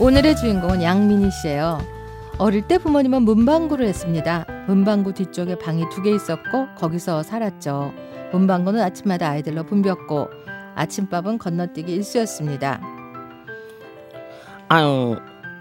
오늘의 0.00 0.36
주인공은 0.36 0.82
양민희 0.82 1.30
씨예요. 1.30 1.78
어릴 2.38 2.62
때 2.66 2.78
부모님은 2.78 3.22
문방구를 3.22 3.86
했습니다. 3.86 4.46
문방구 4.66 5.12
뒤쪽에 5.12 5.58
방이 5.58 5.84
두 5.90 6.02
개 6.02 6.10
있었고 6.14 6.68
거기서 6.78 7.22
살았죠. 7.22 7.92
문방구는 8.32 8.80
아침마다 8.80 9.28
아이들로 9.28 9.64
붐볐고 9.64 10.28
아침밥은 10.74 11.36
건너뛰기 11.38 11.92
일쑤였습니다. 11.92 12.80
아유, 14.68 15.16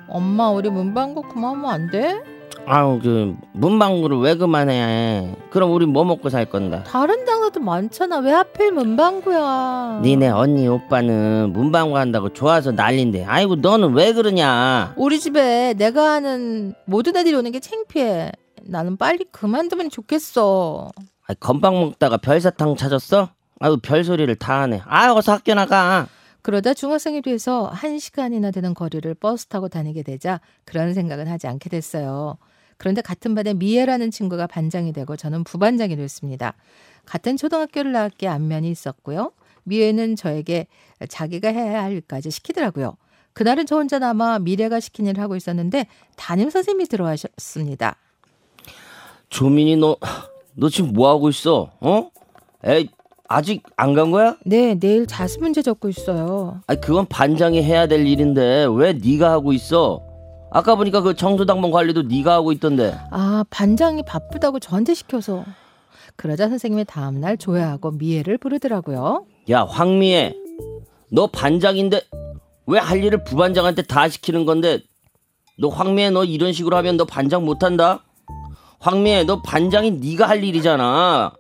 엄마 0.07 0.49
우리 0.51 0.69
문방구 0.69 1.23
그만하면 1.23 1.69
안 1.69 1.89
돼? 1.91 2.21
아유, 2.65 2.99
그 3.01 3.35
문방구를 3.53 4.19
왜 4.19 4.35
그만해? 4.35 5.35
그럼 5.49 5.71
우리 5.71 5.85
뭐 5.87 6.03
먹고 6.03 6.29
살 6.29 6.45
건데? 6.45 6.83
다른 6.85 7.25
장사도 7.25 7.59
많잖아. 7.59 8.19
왜 8.19 8.31
하필 8.31 8.71
문방구야? 8.71 10.01
니네 10.03 10.29
언니 10.29 10.67
오빠는 10.67 11.51
문방구 11.53 11.97
한다고 11.97 12.29
좋아서 12.31 12.71
난린데. 12.71 13.25
아이고 13.25 13.55
너는 13.55 13.93
왜 13.93 14.13
그러냐? 14.13 14.93
우리 14.97 15.19
집에 15.19 15.73
내가 15.77 16.13
하는 16.13 16.75
모든 16.85 17.15
애들이 17.15 17.35
오는 17.35 17.51
게 17.51 17.59
창피해. 17.59 18.31
나는 18.63 18.97
빨리 18.97 19.25
그만두면 19.31 19.89
좋겠어. 19.89 20.89
아, 21.27 21.33
건빵 21.39 21.79
먹다가 21.79 22.17
별사탕 22.17 22.75
찾았어? 22.75 23.29
아유 23.61 23.77
별소리를 23.81 24.35
다 24.35 24.61
하네. 24.61 24.81
아유 24.85 25.13
어서 25.13 25.33
학교 25.33 25.53
나가. 25.55 26.07
그러다 26.49 26.73
중학생이 26.73 27.21
돼서 27.21 27.65
한 27.67 27.99
시간이나 27.99 28.49
되는 28.49 28.73
거리를 28.73 29.13
버스 29.13 29.45
타고 29.45 29.67
다니게 29.67 30.01
되자 30.01 30.41
그런 30.65 30.95
생각은 30.95 31.27
하지 31.27 31.45
않게 31.45 31.69
됐어요. 31.69 32.39
그런데 32.77 33.03
같은 33.03 33.35
반에 33.35 33.53
미애라는 33.53 34.09
친구가 34.09 34.47
반장이 34.47 34.91
되고 34.91 35.15
저는 35.15 35.43
부반장이 35.43 35.95
됐습니다. 35.95 36.55
같은 37.05 37.37
초등학교를 37.37 37.91
나왔기에 37.91 38.29
안면이 38.29 38.71
있었고요. 38.71 39.31
미애는 39.65 40.15
저에게 40.15 40.65
자기가 41.07 41.49
해야 41.49 41.83
할 41.83 41.91
일까지 41.91 42.31
시키더라고요. 42.31 42.97
그날은 43.33 43.67
저 43.67 43.75
혼자 43.75 43.99
남아 43.99 44.39
미래가 44.39 44.79
시킨 44.79 45.05
일을 45.05 45.21
하고 45.21 45.35
있었는데 45.35 45.85
담임 46.15 46.49
선생님이 46.49 46.87
들어와셨습니다. 46.87 47.95
조민이 49.29 49.77
너, 49.77 49.97
너 50.55 50.67
지금 50.69 50.93
뭐 50.93 51.09
하고 51.09 51.29
있어? 51.29 51.71
어? 51.79 52.09
에이 52.63 52.89
아직 53.31 53.61
안 53.77 53.93
간 53.93 54.09
거야? 54.11 54.35
네, 54.43 54.73
내일 54.79 55.05
자습 55.05 55.41
문제 55.41 55.61
적고 55.61 55.87
있어요. 55.89 56.61
아니 56.67 56.81
그건 56.81 57.05
반장이 57.05 57.61
해야 57.63 57.85
될 57.87 58.05
일인데 58.07 58.65
왜 58.73 58.93
네가 58.93 59.29
하고 59.31 59.53
있어? 59.53 60.01
아까 60.51 60.75
보니까 60.75 61.01
그 61.01 61.15
청소 61.15 61.45
당번 61.45 61.69
관리도 61.69 62.03
네가 62.03 62.33
하고 62.33 62.51
있던데. 62.51 62.95
아, 63.11 63.43
반장이 63.51 64.01
바쁘다고 64.03 64.59
저한테 64.59 64.95
시켜서. 64.95 65.45
그러자 66.15 66.49
선생님이 66.49 66.85
다음 66.85 67.19
날 67.21 67.37
조회하고 67.37 67.91
미애를 67.91 68.39
부르더라고요. 68.39 69.25
야 69.51 69.63
황미애, 69.63 70.33
너 71.11 71.27
반장인데 71.27 72.01
왜 72.65 72.79
할 72.79 73.03
일을 73.03 73.23
부반장한테 73.23 73.83
다 73.83 74.09
시키는 74.09 74.45
건데? 74.45 74.79
너 75.59 75.67
황미애 75.69 76.09
너 76.09 76.23
이런 76.23 76.51
식으로 76.51 76.75
하면 76.77 76.97
너 76.97 77.05
반장 77.05 77.45
못 77.45 77.63
한다. 77.63 78.03
황미애 78.79 79.23
너 79.25 79.41
반장이 79.43 79.91
네가 79.91 80.27
할 80.27 80.43
일이잖아. 80.43 81.31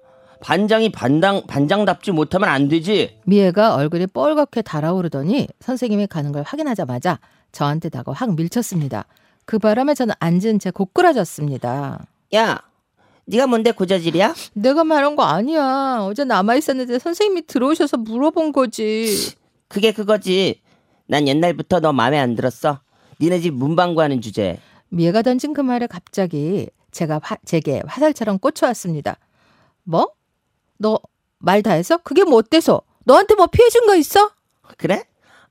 반장이 0.41 0.91
반장 0.91 1.43
반장답지 1.47 2.11
못하면 2.11 2.49
안 2.49 2.67
되지. 2.67 3.17
미애가 3.25 3.75
얼굴이 3.75 4.07
뻘겋게 4.07 4.63
달아오르더니 4.63 5.47
선생님이 5.59 6.07
가는 6.07 6.31
걸 6.31 6.43
확인하자마자 6.43 7.19
저한테 7.51 7.89
다가 7.89 8.13
확 8.13 8.35
밀쳤습니다. 8.35 9.05
그 9.45 9.59
바람에 9.59 9.93
저는 9.93 10.13
앉은 10.19 10.59
채 10.59 10.71
고꾸라졌습니다. 10.71 12.05
야, 12.35 12.61
네가 13.25 13.47
뭔데 13.47 13.71
고자질이야? 13.71 14.33
내가 14.53 14.83
말한 14.83 15.15
거 15.15 15.23
아니야. 15.23 15.99
어제 16.01 16.23
남아 16.23 16.55
있었는데 16.55 16.99
선생님이 16.99 17.47
들어오셔서 17.47 17.97
물어본 17.97 18.51
거지. 18.51 19.35
그게 19.67 19.91
그거지. 19.91 20.61
난 21.07 21.27
옛날부터 21.27 21.79
너 21.79 21.91
마음에 21.91 22.19
안 22.19 22.35
들었어. 22.35 22.79
니네 23.19 23.39
집 23.39 23.53
문방구 23.53 24.01
하는 24.01 24.21
주제. 24.21 24.59
미애가 24.89 25.21
던진 25.23 25.53
그 25.53 25.61
말에 25.61 25.87
갑자기 25.87 26.67
제가 26.91 27.19
화, 27.21 27.35
제게 27.45 27.81
화살처럼 27.85 28.39
꽂혀왔습니다. 28.39 29.17
뭐? 29.83 30.11
너 30.79 30.99
말 31.41 31.61
다 31.63 31.71
했어? 31.71 31.97
그게 31.99 32.23
뭐 32.25 32.39
어때서? 32.39 32.81
너한테 33.05 33.35
뭐 33.35 33.47
피해 33.47 33.69
준 33.69 33.85
거 33.87 33.95
있어? 33.95 34.29
그래? 34.77 35.03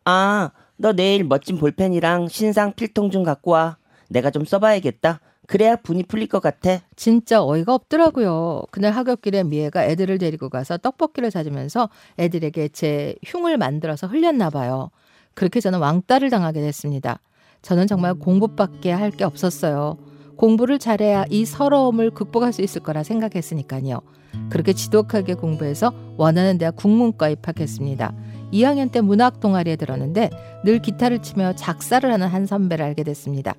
아, 0.05 0.51
너 0.77 0.93
내일 0.93 1.25
멋진 1.25 1.57
볼펜이랑 1.59 2.29
신상 2.29 2.73
필통 2.75 3.11
좀 3.11 3.25
갖고 3.25 3.53
와. 3.53 3.79
내가 4.11 4.31
좀 4.31 4.45
써봐야겠다. 4.45 5.21
그래야 5.47 5.77
분이 5.77 6.03
풀릴 6.05 6.29
것 6.29 6.41
같아. 6.41 6.81
진짜 6.95 7.43
어이가 7.43 7.73
없더라고요. 7.75 8.65
그날 8.71 8.93
학교길에 8.93 9.45
미애가 9.45 9.85
애들을 9.87 10.19
데리고 10.19 10.51
가서 10.51 10.77
떡볶이를 10.77 11.31
사주면서 11.31 11.89
애들에게 12.19 12.69
제 12.69 13.15
흉을 13.25 13.57
만들어서 13.57 14.07
흘렸나 14.09 14.51
봐요. 14.51 14.91
그렇게 15.35 15.61
저는 15.61 15.79
왕따를 15.79 16.29
당하게 16.29 16.61
됐습니다. 16.61 17.21
저는 17.63 17.87
정말 17.87 18.13
공부밖에 18.15 18.93
할 18.93 19.11
게 19.11 19.25
없었어요. 19.25 19.97
공부를 20.39 20.79
잘해야 20.79 21.25
이 21.29 21.45
서러움을 21.45 22.11
극복할 22.11 22.53
수 22.53 22.63
있을 22.63 22.81
거라 22.81 23.03
생각했으니까요. 23.03 24.01
그렇게 24.51 24.73
지독하게 24.73 25.35
공부해서 25.35 25.93
원하는 26.17 26.59
대학 26.59 26.77
국문과 26.77 27.29
입학했습니다. 27.29 28.15
2학년 28.53 28.91
때 28.91 29.01
문학 29.01 29.41
동아리에 29.41 29.77
들었는데 29.77 30.31
늘 30.65 30.81
기타를 30.81 31.21
치며 31.23 31.55
작사를 31.55 32.11
하는 32.11 32.27
한 32.29 32.47
선배를 32.47 32.85
알게 32.85 33.03
됐습니다. 33.03 33.55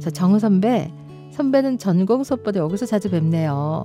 저 0.00 0.10
정우 0.10 0.38
선배, 0.40 0.92
선배는 1.30 1.78
전공 1.78 2.24
수업보다 2.24 2.60
여기서 2.60 2.84
자주 2.86 3.10
뵙네요. 3.10 3.84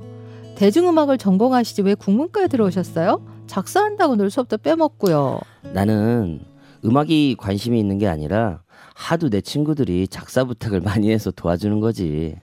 대중음악을 0.55 1.19
전공하시지 1.19 1.83
왜 1.83 1.93
국문과에 1.93 2.47
들어오셨어요? 2.47 3.25
작사한다고 3.45 4.15
늘 4.15 4.29
수업도 4.31 4.57
빼먹고요. 4.57 5.39
나는 5.73 6.41
음악이 6.83 7.35
관심이 7.37 7.79
있는 7.79 7.99
게 7.99 8.07
아니라 8.07 8.61
하도 8.99 9.29
내 9.29 9.39
친구들이 9.39 10.09
작사 10.09 10.43
부탁을 10.43 10.81
많이 10.81 11.09
해서 11.09 11.31
도와주는 11.31 11.79
거지. 11.79 12.35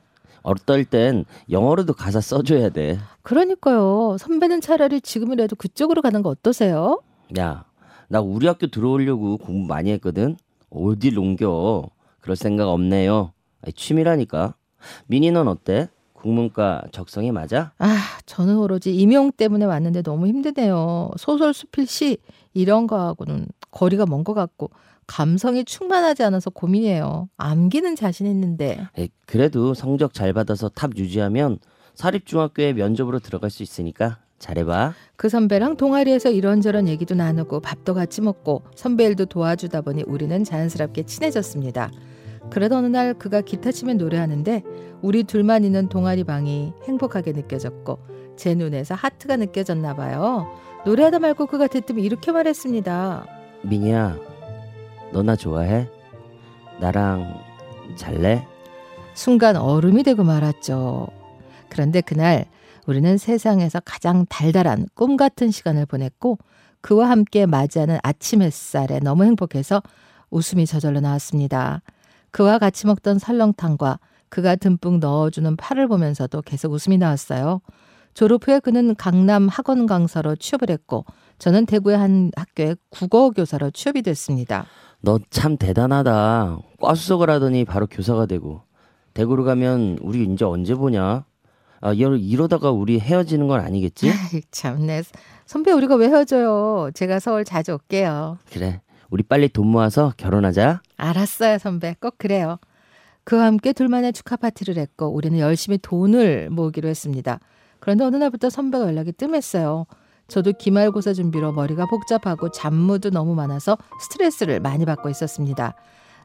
어떨 0.43 0.87
땐 0.87 1.27
영어로도 1.51 1.93
가사 1.93 2.21
써줘야 2.21 2.71
돼. 2.71 2.99
그러니까요. 3.23 4.17
선배는 4.19 4.63
차라리 4.63 5.03
지금이라도 5.03 5.57
그쪽으로 5.57 6.01
가는 6.01 6.23
거 6.23 6.31
어떠세요? 6.31 7.03
야, 7.39 7.67
나 8.09 8.21
우리 8.23 8.47
학교 8.47 8.69
들어오려고 8.69 9.37
공부 9.37 9.69
많이 9.69 9.91
했거든. 9.93 10.39
어딜 10.71 11.19
옮겨? 11.19 11.85
그럴 12.21 12.37
생각 12.37 12.69
없네요. 12.71 13.33
아니, 13.63 13.73
취미라니까. 13.75 14.55
미니 15.07 15.31
넌 15.31 15.49
어때? 15.49 15.91
국문과 16.27 16.83
적성에 16.91 17.31
맞아? 17.31 17.73
아, 17.79 17.97
저는 18.27 18.59
오로지 18.59 18.95
임용 18.95 19.31
때문에 19.31 19.65
왔는데 19.65 20.03
너무 20.03 20.27
힘드네요. 20.27 21.11
소설 21.17 21.55
수필 21.55 21.87
시 21.87 22.19
이런 22.53 22.87
거하고는 22.89 23.47
거리가 23.71 24.07
먼 24.07 24.25
것 24.25 24.35
같고 24.35 24.71
감성이 25.07 25.65
충만하지 25.65 26.25
않아서 26.25 26.51
고민이에요. 26.51 27.29
암기는 27.37 27.95
자신 27.95 28.27
있는데. 28.27 28.89
에이, 28.99 29.09
그래도 29.25 29.73
성적 29.73 30.13
잘 30.15 30.33
받아서 30.33 30.69
탑 30.69 30.97
유지하면 30.97 31.59
사립중학교에 31.95 32.73
면접으로 32.73 33.21
들어갈 33.21 33.51
수 33.51 33.63
있으니까 33.63 34.19
잘해봐. 34.41 34.95
그 35.15 35.29
선배랑 35.29 35.77
동아리에서 35.77 36.31
이런저런 36.31 36.89
얘기도 36.89 37.15
나누고 37.15 37.61
밥도 37.61 37.95
같이 37.95 38.21
먹고 38.21 38.63
선배 38.75 39.05
일도 39.05 39.27
도와주다 39.27 39.83
보니 39.83 40.03
우리는 40.07 40.43
자연스럽게 40.43 41.05
친해졌습니다. 41.05 41.91
그러던 42.51 42.79
어느 42.79 42.87
날 42.87 43.15
그가 43.15 43.41
기타 43.41 43.73
치면 43.73 43.99
노래하는데 43.99 44.63
우리 45.03 45.25
둘만 45.25 45.65
있는 45.65 45.89
동아리 45.89 46.25
방이 46.25 46.73
행복하게 46.85 47.33
느껴졌고 47.33 47.99
제 48.37 48.55
눈에서 48.55 48.95
하트가 48.95 49.37
느껴졌나 49.37 49.95
봐요. 49.95 50.47
노래하다 50.85 51.19
말고 51.19 51.47
그가 51.47 51.67
대뜸 51.67 51.99
이렇게 51.99 52.33
말했습니다. 52.33 53.27
미니야, 53.63 54.17
너 55.13 55.23
나 55.23 55.35
좋아해? 55.37 55.89
나랑 56.81 57.35
잘래? 57.97 58.47
순간 59.15 59.57
얼음이 59.57 60.03
되고 60.03 60.23
말았죠. 60.23 61.09
그런데 61.69 62.01
그날 62.01 62.45
우리는 62.87 63.17
세상에서 63.19 63.81
가장 63.85 64.27
달달한 64.29 64.87
꿈 64.95 65.17
같은 65.17 65.51
시간을 65.51 65.87
보냈고 65.87 66.39
그와 66.83 67.11
함께 67.11 67.47
맞이하는 67.47 67.99
아침 68.03 68.43
햇살에 68.43 69.01
너무 69.01 69.25
행복해서 69.25 69.83
웃음이 70.31 70.67
저절로 70.67 71.01
나왔습니다. 71.01 71.83
그와 72.37 72.59
같이 72.59 72.87
먹던 72.87 73.19
설렁탕과 73.19 73.99
그가 74.29 74.57
듬뿍 74.57 74.99
넣어주는 74.99 75.57
파를 75.57 75.89
보면서도 75.89 76.43
계속 76.43 76.73
웃음이 76.73 76.99
나왔어요. 76.99 77.63
졸업 78.13 78.47
후에 78.47 78.61
그는 78.61 78.95
강남 78.95 79.49
학원 79.49 79.87
강사로 79.87 80.37
취업을 80.37 80.69
했고 80.69 81.07
저는 81.39 81.65
대구의 81.65 81.97
한 81.97 82.31
학교의 82.37 82.77
국어 82.91 83.31
교사로 83.31 83.71
취업이 83.71 84.03
됐습니다. 84.03 84.67
너 85.01 85.19
참 85.31 85.57
대단하다. 85.57 86.59
과수석을 86.79 87.31
하더니 87.31 87.65
바로 87.65 87.87
교사가 87.87 88.27
되고 88.27 88.61
대구로 89.15 89.45
가면 89.45 90.01
우리 90.03 90.25
이제 90.31 90.45
언제 90.45 90.75
보냐? 90.75 91.25
아, 91.81 91.93
이러, 91.95 92.17
이러다가 92.17 92.71
우리 92.71 93.01
헤어지는 93.01 93.49
건 93.49 93.61
아니겠지? 93.61 94.11
참네. 94.51 95.05
선배 95.47 95.73
우리가 95.73 95.95
왜 95.95 96.09
헤어져요? 96.09 96.91
제가 96.93 97.19
서울 97.19 97.47
자주 97.47 97.73
올게요. 97.73 98.37
그래. 98.53 98.83
우리 99.11 99.23
빨리 99.23 99.49
돈 99.49 99.69
모아서 99.69 100.13
결혼하자. 100.17 100.81
알았어요, 100.97 101.59
선배. 101.59 101.95
꼭 102.01 102.15
그래요. 102.19 102.59
그와 103.25 103.45
함께 103.47 103.73
둘만의 103.73 104.13
축하 104.13 104.37
파티를 104.37 104.77
했고 104.77 105.09
우리는 105.09 105.39
열심히 105.39 105.79
돈을 105.79 106.51
모으기로 106.51 106.89
했습니다. 106.89 107.41
그런데 107.81 108.05
어느 108.05 108.17
날부터 108.17 108.51
선배가 108.51 108.87
연락이 108.87 109.13
뜸했어요. 109.13 109.87
저도 110.29 110.53
기말고사 110.53 111.13
준비로 111.13 111.53
머리가 111.53 111.87
복잡하고 111.87 112.51
잡무도 112.51 113.11
너무 113.11 113.35
많아서 113.35 113.77
스트레스를 114.01 114.61
많이 114.61 114.85
받고 114.85 115.09
있었습니다. 115.09 115.75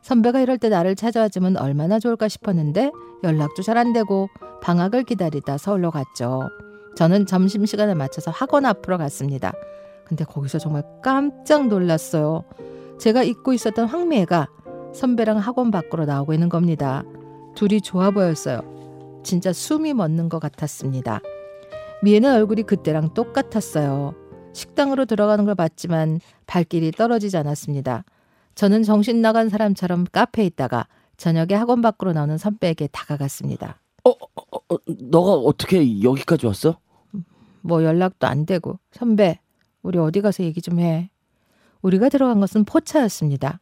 선배가 0.01 0.39
이럴 0.39 0.57
때 0.57 0.69
나를 0.69 0.95
찾아와주면 0.95 1.57
얼마나 1.57 1.99
좋을까 1.99 2.27
싶었는데 2.27 2.91
연락도 3.23 3.61
잘 3.61 3.77
안 3.77 3.93
되고 3.93 4.29
방학을 4.63 5.03
기다리다 5.03 5.57
서울로 5.59 5.91
갔죠. 5.91 6.49
저는 6.95 7.27
점심시간에 7.27 7.93
맞춰서 7.93 8.31
학원 8.31 8.65
앞으로 8.65 8.97
갔습니다. 8.97 9.53
근데 10.05 10.23
거기서 10.25 10.57
정말 10.57 10.83
깜짝 11.03 11.67
놀랐어요. 11.67 12.43
제가 13.01 13.23
잊고 13.23 13.51
있었던 13.51 13.87
황미애가 13.87 14.47
선배랑 14.93 15.39
학원 15.39 15.71
밖으로 15.71 16.05
나오고 16.05 16.35
있는 16.35 16.49
겁니다. 16.49 17.03
둘이 17.55 17.81
좋아 17.81 18.11
보였어요. 18.11 18.61
진짜 19.23 19.51
숨이 19.51 19.95
멎는 19.95 20.29
것 20.29 20.37
같았습니다. 20.37 21.19
미애는 22.03 22.31
얼굴이 22.31 22.61
그때랑 22.61 23.15
똑같았어요. 23.15 24.13
식당으로 24.53 25.05
들어가는 25.05 25.45
걸 25.45 25.55
봤지만 25.55 26.19
발길이 26.45 26.91
떨어지지 26.91 27.37
않았습니다. 27.37 28.05
저는 28.53 28.83
정신 28.83 29.19
나간 29.19 29.49
사람처럼 29.49 30.05
카페에 30.11 30.45
있다가 30.45 30.87
저녁에 31.17 31.55
학원 31.55 31.81
밖으로 31.81 32.13
나오는 32.13 32.37
선배에게 32.37 32.87
다가갔습니다. 32.91 33.79
어, 34.03 34.11
어, 34.11 34.15
어, 34.75 34.77
너가 35.09 35.33
어떻게 35.33 36.03
여기까지 36.03 36.45
왔어? 36.45 36.77
뭐 37.61 37.83
연락도 37.83 38.27
안 38.27 38.45
되고 38.45 38.77
선배 38.91 39.39
우리 39.81 39.97
어디 39.97 40.21
가서 40.21 40.43
얘기 40.43 40.61
좀 40.61 40.79
해. 40.79 41.09
우리가 41.81 42.09
들어간 42.09 42.39
것은 42.39 42.65
포차였습니다. 42.65 43.59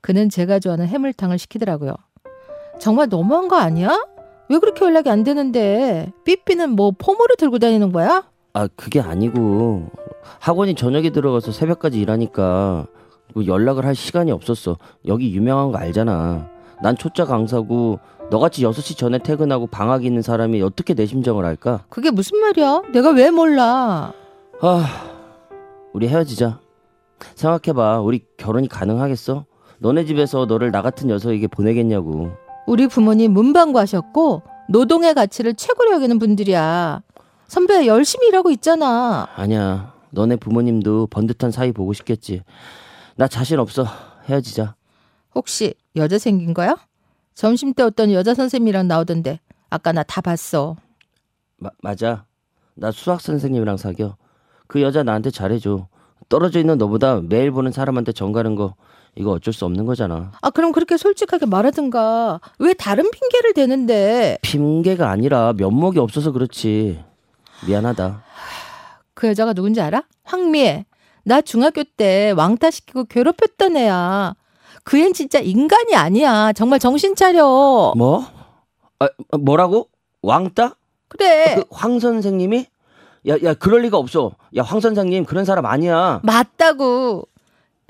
그는 0.00 0.28
제가 0.28 0.58
좋아하는 0.58 0.86
해물탕을 0.86 1.38
시키더라고요. 1.38 1.94
정말 2.78 3.08
너무한 3.08 3.48
거 3.48 3.56
아니야? 3.56 3.90
왜 4.48 4.58
그렇게 4.58 4.84
연락이 4.84 5.10
안 5.10 5.22
되는데 5.22 6.12
삐삐는 6.24 6.70
뭐 6.70 6.92
포모를 6.96 7.36
들고 7.36 7.58
다니는 7.58 7.92
거야? 7.92 8.24
아, 8.52 8.66
그게 8.74 9.00
아니고 9.00 9.90
학원이 10.40 10.74
저녁에 10.74 11.10
들어가서 11.10 11.52
새벽까지 11.52 12.00
일하니까 12.00 12.86
그 13.34 13.46
연락을 13.46 13.84
할 13.86 13.94
시간이 13.94 14.32
없었어. 14.32 14.76
여기 15.06 15.32
유명한 15.34 15.70
거 15.70 15.78
알잖아. 15.78 16.48
난 16.82 16.96
초짜 16.96 17.24
강사고 17.26 18.00
너같이 18.30 18.62
6시 18.62 18.96
전에 18.96 19.18
퇴근하고 19.18 19.66
방학 19.66 20.04
있는 20.04 20.22
사람이 20.22 20.62
어떻게 20.62 20.94
내 20.94 21.06
심정을 21.06 21.44
알까? 21.44 21.84
그게 21.88 22.10
무슨 22.10 22.40
말이야? 22.40 22.82
내가 22.92 23.10
왜 23.10 23.30
몰라? 23.30 24.12
아, 24.60 24.86
우리 25.92 26.08
헤어지자. 26.08 26.58
생각해봐. 27.34 28.00
우리 28.00 28.24
결혼이 28.36 28.68
가능하겠어? 28.68 29.44
너네 29.78 30.04
집에서 30.04 30.46
너를 30.46 30.70
나 30.70 30.82
같은 30.82 31.08
녀석에게 31.08 31.46
보내겠냐고. 31.46 32.30
우리 32.66 32.86
부모님 32.86 33.32
문방구하셨고 33.32 34.42
노동의 34.68 35.14
가치를 35.14 35.54
최고로 35.54 35.92
여기는 35.94 36.18
분들이야. 36.18 37.02
선배 37.48 37.86
열심히 37.86 38.28
일하고 38.28 38.50
있잖아. 38.50 39.28
아니야. 39.34 39.94
너네 40.10 40.36
부모님도 40.36 41.08
번듯한 41.08 41.50
사이 41.50 41.72
보고 41.72 41.92
싶겠지. 41.92 42.42
나 43.16 43.26
자신 43.26 43.58
없어. 43.58 43.86
헤어지자. 44.28 44.74
혹시 45.34 45.74
여자 45.96 46.18
생긴 46.18 46.54
거야? 46.54 46.76
점심 47.34 47.72
때 47.72 47.82
어떤 47.82 48.12
여자 48.12 48.34
선생님이랑 48.34 48.86
나오던데 48.88 49.40
아까 49.70 49.92
나 49.92 50.02
다 50.02 50.20
봤어. 50.20 50.76
마, 51.56 51.70
맞아. 51.82 52.24
나 52.74 52.90
수학 52.90 53.20
선생님이랑 53.20 53.76
사겨. 53.76 54.16
그 54.66 54.82
여자 54.82 55.02
나한테 55.02 55.30
잘해줘. 55.30 55.88
떨어져 56.28 56.60
있는 56.60 56.78
너보다 56.78 57.20
매일 57.22 57.50
보는 57.50 57.72
사람한테 57.72 58.12
정 58.12 58.32
가는 58.32 58.54
거 58.54 58.74
이거 59.16 59.32
어쩔 59.32 59.52
수 59.52 59.64
없는 59.64 59.86
거잖아. 59.86 60.32
아 60.40 60.50
그럼 60.50 60.72
그렇게 60.72 60.96
솔직하게 60.96 61.46
말하든가 61.46 62.40
왜 62.58 62.74
다른 62.74 63.10
핑계를 63.10 63.54
대는데 63.54 64.38
핑계가 64.42 65.10
아니라 65.10 65.52
면목이 65.56 65.98
없어서 65.98 66.30
그렇지. 66.32 67.02
미안하다. 67.66 68.22
그 69.14 69.26
여자가 69.28 69.52
누군지 69.52 69.80
알아? 69.80 70.04
황미애. 70.24 70.86
나 71.24 71.40
중학교 71.42 71.82
때 71.84 72.32
왕따 72.36 72.70
시키고 72.70 73.04
괴롭혔던 73.04 73.76
애야. 73.76 74.34
그앤 74.84 75.12
진짜 75.12 75.38
인간이 75.40 75.94
아니야. 75.94 76.52
정말 76.54 76.78
정신 76.78 77.14
차려. 77.14 77.92
뭐? 77.96 78.24
아, 78.98 79.08
뭐라고? 79.38 79.88
왕따? 80.22 80.76
그래. 81.08 81.56
그 81.56 81.64
황 81.70 81.98
선생님이? 81.98 82.66
야, 83.28 83.36
야, 83.42 83.54
그럴 83.54 83.82
리가 83.82 83.98
없어. 83.98 84.32
야, 84.56 84.62
황 84.62 84.80
선생님 84.80 85.24
그런 85.24 85.44
사람 85.44 85.66
아니야. 85.66 86.20
맞다고. 86.24 87.24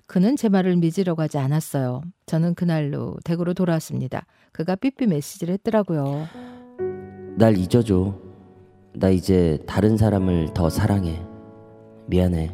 그는 0.06 0.36
제 0.36 0.48
말을 0.48 0.74
믿으려고 0.76 1.22
하지 1.22 1.38
않았어요. 1.38 2.02
저는 2.26 2.54
그날로 2.54 3.16
댁으로 3.24 3.54
돌아왔습니다. 3.54 4.26
그가 4.50 4.74
삐삐 4.74 5.06
메시지를 5.06 5.54
했더라고요. 5.54 6.26
날 7.36 7.56
잊어줘. 7.56 8.14
나 8.94 9.08
이제 9.08 9.58
다른 9.68 9.96
사람을 9.96 10.52
더 10.52 10.68
사랑해. 10.68 11.22
미안해. 12.06 12.50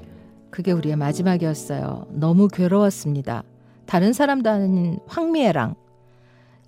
그게 0.51 0.73
우리의 0.73 0.97
마지막이었어요. 0.97 2.09
너무 2.11 2.49
괴로웠습니다. 2.49 3.43
다른 3.87 4.13
사람도 4.13 4.51
아닌 4.51 4.99
황미애랑 5.07 5.77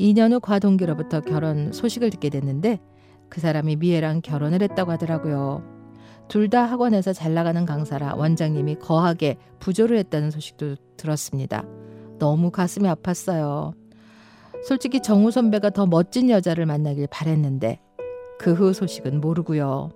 2년 0.01 0.33
후 0.33 0.41
과동기로부터 0.41 1.21
결혼 1.21 1.73
소식을 1.73 2.09
듣게 2.11 2.31
됐는데 2.31 2.81
그 3.29 3.41
사람이 3.43 3.77
미애랑 3.77 4.23
결혼을 4.23 4.63
했다고 4.63 4.93
하더라고요. 4.93 5.78
둘 6.29 6.49
다 6.49 6.65
학원에서 6.65 7.13
잘 7.13 7.35
나가는 7.35 7.65
강사라 7.65 8.15
원장님이 8.15 8.77
거하게 8.77 9.37
부조를 9.61 9.97
했다는 9.99 10.31
소식도 10.31 10.77
들었습니다. 10.97 11.65
너무 12.19 12.51
가슴이 12.51 12.89
아팠어요. 12.89 13.73
솔직히 14.67 15.01
정우 15.01 15.31
선배가 15.31 15.71
더 15.71 15.87
멋진 15.87 16.31
여자를 16.31 16.67
만나길 16.67 17.07
바랬는데 17.11 17.81
그 18.39 18.53
후 18.53 18.73
소식은 18.73 19.21
모르고요. 19.21 19.91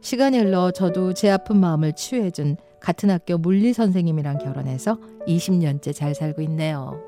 시간이 0.00 0.38
흘러 0.38 0.70
저도 0.70 1.14
제 1.14 1.30
아픈 1.30 1.56
마음을 1.58 1.92
치유해준 1.94 2.56
같은 2.80 3.10
학교 3.10 3.38
물리 3.38 3.72
선생님이랑 3.72 4.38
결혼해서 4.38 4.98
20년째 5.26 5.94
잘 5.94 6.14
살고 6.14 6.42
있네요. 6.42 7.00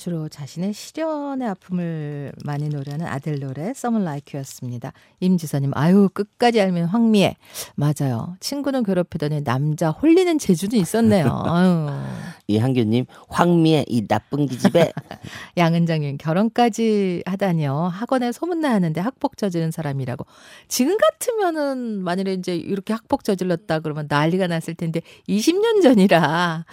주로 0.00 0.30
자신의 0.30 0.72
시련의 0.72 1.46
아픔을 1.46 2.32
많이 2.46 2.70
노래하는 2.70 3.04
아들 3.06 3.38
노래 3.38 3.68
Someone 3.68 4.02
Like 4.08 4.34
You였습니다. 4.34 4.94
임지선님 5.20 5.72
아유 5.74 6.08
끝까지 6.14 6.58
알면 6.58 6.86
황미애 6.86 7.36
맞아요. 7.74 8.34
친구는 8.40 8.82
괴롭히더니 8.82 9.44
남자 9.44 9.90
홀리는 9.90 10.38
재주는 10.38 10.74
있었네요. 10.80 11.26
아유. 11.44 11.90
이한규님 12.50 13.06
황미애 13.28 13.84
이 13.88 14.06
나쁜 14.06 14.46
기집애. 14.46 14.92
양은정님 15.56 16.18
결혼까지 16.18 17.22
하다니요. 17.26 17.90
학원에 17.92 18.32
소문나 18.32 18.70
하는데 18.70 19.00
학폭 19.00 19.36
저지른 19.36 19.70
사람이라고. 19.70 20.26
지금 20.68 20.96
같으면은 20.98 22.02
만일에 22.02 22.34
이제 22.34 22.56
이렇게 22.56 22.92
학폭 22.92 23.24
저질렀다 23.24 23.80
그러면 23.80 24.06
난리가 24.08 24.46
났을 24.46 24.74
텐데 24.74 25.00
20년 25.28 25.82
전이라 25.82 26.64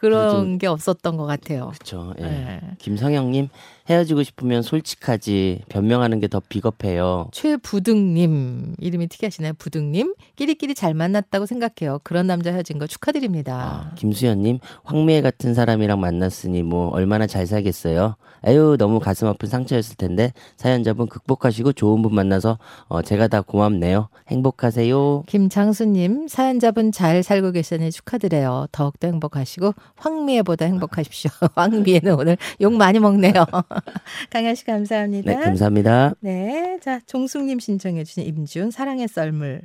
그런 0.00 0.58
게 0.58 0.66
없었던 0.66 1.16
것 1.16 1.26
같아요. 1.26 1.72
그렇죠. 1.72 2.14
예. 2.18 2.22
네. 2.22 2.60
김성영님 2.78 3.48
헤어지고 3.88 4.22
싶으면 4.22 4.62
솔직하지 4.62 5.62
변명하는 5.68 6.18
게 6.20 6.28
더 6.32 6.40
비겁해요. 6.48 7.28
최부등님 7.32 8.76
이름이 8.78 9.08
특이하시네요. 9.08 9.52
부등님 9.58 10.14
끼리끼리 10.36 10.74
잘 10.74 10.94
만났다고 10.94 11.44
생각해요. 11.46 11.98
그런 12.04 12.26
남자 12.26 12.50
헤어진 12.52 12.78
거 12.78 12.86
축하드립니다. 12.86 13.90
아, 13.90 13.94
김수현님 13.96 14.60
황미애 14.84 15.20
같은 15.20 15.52
사람이랑 15.52 16.00
만났으니 16.00 16.62
뭐 16.62 16.88
얼마나 16.88 17.26
잘 17.26 17.46
살겠어요. 17.46 18.16
에휴 18.46 18.76
너무 18.78 18.98
가슴 18.98 19.28
아픈 19.28 19.48
상처였을 19.48 19.96
텐데 19.96 20.32
사연자분 20.56 21.06
극복하시고 21.08 21.74
좋은 21.74 22.02
분 22.02 22.14
만나서 22.14 22.58
어, 22.88 23.02
제가 23.02 23.28
다 23.28 23.40
고맙네요. 23.42 24.08
행복하세요. 24.28 25.24
김장수님 25.26 26.28
사연자분 26.28 26.92
잘 26.92 27.22
살고 27.22 27.52
계시니 27.52 27.90
축하드려요. 27.92 28.66
더욱더 28.72 29.06
행복하시고 29.08 29.74
황미애보다 29.96 30.64
행복하십시오. 30.64 31.30
황미애는 31.54 32.14
오늘 32.14 32.36
욕 32.60 32.72
많이 32.72 32.98
먹네요. 32.98 33.32
강현 34.30 34.54
씨 34.54 34.64
감사합니다. 34.64 35.32
네 35.32 35.44
감사합니다. 35.44 36.14
네, 36.20 36.78
자 36.80 37.00
종숙님 37.06 37.58
신청해 37.58 38.04
주신 38.04 38.24
임지훈 38.24 38.70
사랑의 38.70 39.08
썰물 39.08 39.62